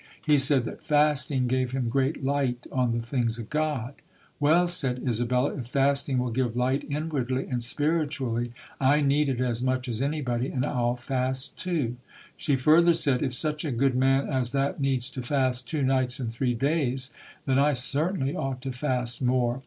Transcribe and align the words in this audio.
He 0.25 0.39
said 0.39 0.65
that 0.65 0.81
fasting 0.83 1.45
gave 1.45 1.73
him 1.73 1.87
great 1.87 2.23
light 2.23 2.65
on 2.71 2.91
the 2.91 3.05
things 3.05 3.37
of 3.37 3.51
God. 3.51 3.93
"Well", 4.39 4.67
said 4.67 5.07
Isabella, 5.07 5.53
"if 5.53 5.67
fasting 5.67 6.17
will 6.17 6.31
give 6.31 6.57
light 6.57 6.87
inwardly 6.89 7.45
and 7.45 7.61
spiritually, 7.61 8.51
I 8.79 9.01
need 9.01 9.29
it 9.29 9.39
as 9.39 9.61
much 9.61 9.87
as 9.87 10.01
anybody, 10.01 10.47
and 10.47 10.65
I'll 10.65 10.95
fast 10.95 11.55
too". 11.55 11.97
She 12.35 12.55
further 12.55 12.95
said, 12.95 13.21
"If 13.21 13.35
such 13.35 13.63
a 13.63 13.69
good 13.69 13.93
man 13.93 14.27
as 14.27 14.53
that 14.53 14.79
needs 14.81 15.07
to 15.11 15.21
fast 15.21 15.69
two 15.69 15.83
nights 15.83 16.19
and 16.19 16.33
three 16.33 16.55
days, 16.55 17.13
then 17.45 17.59
I 17.59 17.73
certainly 17.73 18.35
ought 18.35 18.59
to 18.63 18.71
fast 18.71 19.21
more. 19.21 19.59